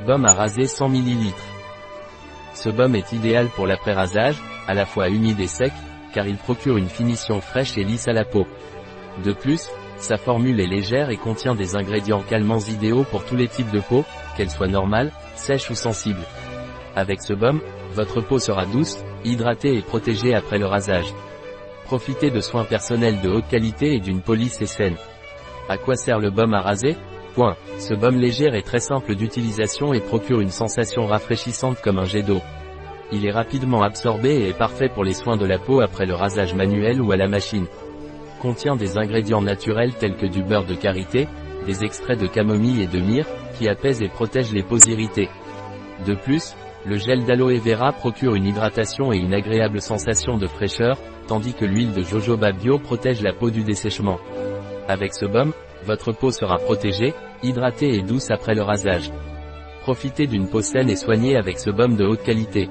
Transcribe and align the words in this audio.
Baume 0.00 0.26
à 0.26 0.34
raser 0.34 0.66
100 0.66 0.88
ml. 0.88 1.32
Ce 2.52 2.68
baume 2.68 2.94
est 2.94 3.12
idéal 3.12 3.48
pour 3.48 3.66
l'après-rasage, 3.66 4.36
à 4.66 4.74
la 4.74 4.86
fois 4.86 5.08
humide 5.08 5.40
et 5.40 5.46
sec, 5.46 5.72
car 6.12 6.26
il 6.26 6.36
procure 6.36 6.76
une 6.76 6.88
finition 6.88 7.40
fraîche 7.40 7.78
et 7.78 7.84
lisse 7.84 8.08
à 8.08 8.12
la 8.12 8.24
peau. 8.24 8.46
De 9.24 9.32
plus, 9.32 9.68
sa 9.96 10.16
formule 10.16 10.60
est 10.60 10.66
légère 10.66 11.10
et 11.10 11.16
contient 11.16 11.54
des 11.54 11.76
ingrédients 11.76 12.22
calmants 12.28 12.58
idéaux 12.58 13.04
pour 13.04 13.24
tous 13.24 13.36
les 13.36 13.48
types 13.48 13.70
de 13.70 13.80
peau, 13.80 14.04
qu'elle 14.36 14.50
soit 14.50 14.66
normale, 14.66 15.12
sèche 15.36 15.70
ou 15.70 15.74
sensible. 15.74 16.20
Avec 16.96 17.22
ce 17.22 17.32
baume, 17.32 17.60
votre 17.94 18.20
peau 18.20 18.38
sera 18.38 18.66
douce, 18.66 18.98
hydratée 19.24 19.78
et 19.78 19.82
protégée 19.82 20.34
après 20.34 20.58
le 20.58 20.66
rasage. 20.66 21.14
Profitez 21.84 22.30
de 22.30 22.40
soins 22.40 22.64
personnels 22.64 23.20
de 23.20 23.30
haute 23.30 23.48
qualité 23.48 23.94
et 23.94 24.00
d'une 24.00 24.20
police 24.20 24.60
et 24.60 24.66
saine. 24.66 24.96
À 25.68 25.78
quoi 25.78 25.94
sert 25.94 26.18
le 26.18 26.30
baume 26.30 26.54
à 26.54 26.60
raser? 26.60 26.96
Ce 27.78 27.94
baume 27.94 28.16
léger 28.16 28.46
est 28.46 28.62
très 28.62 28.80
simple 28.80 29.14
d'utilisation 29.16 29.92
et 29.92 30.00
procure 30.00 30.40
une 30.40 30.50
sensation 30.50 31.06
rafraîchissante 31.06 31.80
comme 31.82 31.98
un 31.98 32.04
jet 32.04 32.22
d'eau. 32.22 32.40
Il 33.12 33.26
est 33.26 33.32
rapidement 33.32 33.82
absorbé 33.82 34.30
et 34.30 34.48
est 34.50 34.58
parfait 34.58 34.88
pour 34.88 35.04
les 35.04 35.14
soins 35.14 35.36
de 35.36 35.46
la 35.46 35.58
peau 35.58 35.80
après 35.80 36.06
le 36.06 36.14
rasage 36.14 36.54
manuel 36.54 37.00
ou 37.00 37.12
à 37.12 37.16
la 37.16 37.28
machine. 37.28 37.66
Contient 38.40 38.76
des 38.76 38.98
ingrédients 38.98 39.42
naturels 39.42 39.94
tels 39.94 40.16
que 40.16 40.26
du 40.26 40.42
beurre 40.42 40.66
de 40.66 40.74
karité, 40.74 41.26
des 41.66 41.84
extraits 41.84 42.20
de 42.20 42.26
camomille 42.26 42.82
et 42.82 42.86
de 42.86 43.00
myrrhe, 43.00 43.28
qui 43.58 43.68
apaisent 43.68 44.02
et 44.02 44.08
protègent 44.08 44.52
les 44.52 44.62
peaux 44.62 44.78
irritées. 44.78 45.28
De 46.06 46.14
plus, 46.14 46.54
le 46.86 46.98
gel 46.98 47.24
d'aloe 47.24 47.58
vera 47.58 47.92
procure 47.92 48.34
une 48.34 48.46
hydratation 48.46 49.12
et 49.12 49.16
une 49.16 49.34
agréable 49.34 49.80
sensation 49.80 50.36
de 50.36 50.46
fraîcheur, 50.46 50.98
tandis 51.26 51.54
que 51.54 51.64
l'huile 51.64 51.94
de 51.94 52.02
jojoba 52.02 52.52
bio 52.52 52.78
protège 52.78 53.22
la 53.22 53.32
peau 53.32 53.50
du 53.50 53.62
dessèchement. 53.62 54.18
Avec 54.88 55.14
ce 55.14 55.24
baume, 55.24 55.52
votre 55.84 56.12
peau 56.12 56.30
sera 56.30 56.58
protégée, 56.58 57.14
hydratée 57.42 57.94
et 57.94 58.02
douce 58.02 58.30
après 58.30 58.54
le 58.54 58.62
rasage. 58.62 59.10
Profitez 59.82 60.26
d'une 60.26 60.48
peau 60.48 60.62
saine 60.62 60.90
et 60.90 60.96
soignée 60.96 61.36
avec 61.36 61.58
ce 61.58 61.70
baume 61.70 61.96
de 61.96 62.04
haute 62.04 62.22
qualité. 62.22 62.68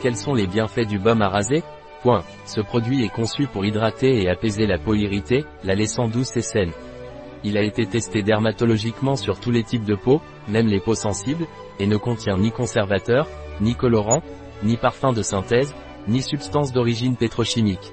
Quels 0.00 0.16
sont 0.16 0.34
les 0.34 0.46
bienfaits 0.46 0.86
du 0.86 0.98
baume 0.98 1.22
à 1.22 1.28
raser? 1.28 1.62
Point. 2.02 2.22
Ce 2.44 2.60
produit 2.60 3.04
est 3.04 3.12
conçu 3.12 3.46
pour 3.46 3.64
hydrater 3.64 4.22
et 4.22 4.28
apaiser 4.28 4.66
la 4.66 4.78
peau 4.78 4.94
irritée, 4.94 5.44
la 5.64 5.74
laissant 5.74 6.08
douce 6.08 6.36
et 6.36 6.42
saine. 6.42 6.72
Il 7.42 7.58
a 7.58 7.62
été 7.62 7.86
testé 7.86 8.22
dermatologiquement 8.22 9.16
sur 9.16 9.40
tous 9.40 9.50
les 9.50 9.64
types 9.64 9.84
de 9.84 9.94
peau, 9.94 10.20
même 10.48 10.68
les 10.68 10.80
peaux 10.80 10.94
sensibles, 10.94 11.46
et 11.78 11.86
ne 11.86 11.96
contient 11.96 12.36
ni 12.36 12.52
conservateur, 12.52 13.26
ni 13.60 13.74
colorant, 13.74 14.22
ni 14.62 14.76
parfum 14.76 15.12
de 15.12 15.22
synthèse, 15.22 15.74
ni 16.08 16.22
substance 16.22 16.72
d'origine 16.72 17.16
pétrochimique. 17.16 17.92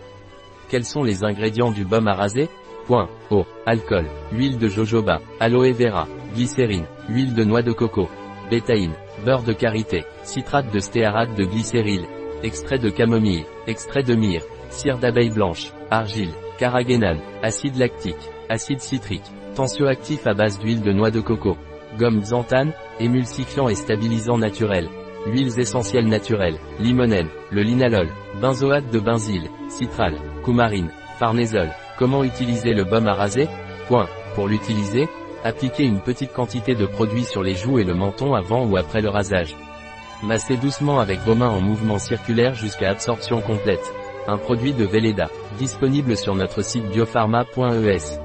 Quels 0.69 0.85
sont 0.85 1.03
les 1.03 1.23
ingrédients 1.23 1.71
du 1.71 1.85
baume 1.85 2.07
à 2.07 2.13
raser? 2.13 2.49
Point. 2.87 3.09
Eau, 3.31 3.45
alcool, 3.65 4.05
huile 4.31 4.57
de 4.57 4.67
jojoba, 4.67 5.21
aloe 5.39 5.71
vera, 5.71 6.07
glycérine, 6.35 6.85
huile 7.09 7.33
de 7.33 7.43
noix 7.43 7.61
de 7.61 7.71
coco, 7.71 8.09
bétaïne, 8.49 8.93
beurre 9.25 9.43
de 9.43 9.53
karité, 9.53 10.03
citrate 10.23 10.71
de 10.71 10.79
stéarate 10.79 11.33
de 11.35 11.45
glycéryl, 11.45 12.03
extrait 12.43 12.79
de 12.79 12.89
camomille, 12.89 13.45
extrait 13.67 14.03
de 14.03 14.15
myrrhe, 14.15 14.43
cire 14.69 14.97
d'abeille 14.97 15.29
blanche, 15.29 15.71
argile, 15.89 16.33
carragénane, 16.57 17.19
acide 17.41 17.77
lactique, 17.77 18.29
acide 18.49 18.81
citrique, 18.81 19.23
tensioactif 19.55 20.27
à 20.27 20.33
base 20.33 20.59
d'huile 20.59 20.81
de 20.81 20.91
noix 20.91 21.11
de 21.11 21.21
coco, 21.21 21.57
gomme 21.97 22.21
xanthane, 22.21 22.73
émulsifiant 22.99 23.69
et 23.69 23.75
stabilisant 23.75 24.37
naturel, 24.37 24.89
huiles 25.25 25.57
essentielles 25.59 26.07
naturelles, 26.07 26.59
limonène, 26.79 27.29
le 27.51 27.61
linalol, 27.61 28.09
benzoate 28.41 28.89
de 28.91 28.99
benzyle, 28.99 29.49
citral, 29.69 30.15
coumarine, 30.43 30.91
farnésol. 31.17 31.69
Comment 32.03 32.25
utiliser 32.25 32.73
le 32.73 32.83
baume 32.83 33.07
à 33.07 33.13
raser. 33.13 33.47
Pour 34.35 34.49
l'utiliser, 34.49 35.07
appliquez 35.45 35.85
une 35.85 36.01
petite 36.01 36.33
quantité 36.33 36.75
de 36.75 36.85
produit 36.85 37.23
sur 37.23 37.41
les 37.41 37.55
joues 37.55 37.79
et 37.79 37.85
le 37.85 37.93
menton 37.93 38.33
avant 38.33 38.65
ou 38.65 38.75
après 38.75 38.99
le 38.99 39.07
rasage. 39.07 39.55
Massez 40.21 40.57
doucement 40.57 40.99
avec 40.99 41.21
vos 41.21 41.33
mains 41.33 41.47
en 41.47 41.61
mouvement 41.61 41.99
circulaire 41.99 42.55
jusqu'à 42.55 42.89
absorption 42.89 43.39
complète. 43.39 43.93
Un 44.27 44.37
produit 44.37 44.73
de 44.73 44.83
Velleda, 44.83 45.29
disponible 45.57 46.17
sur 46.17 46.35
notre 46.35 46.61
site 46.61 46.89
biopharma.es. 46.89 48.22